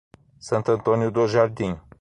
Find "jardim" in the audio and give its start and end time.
1.27-1.79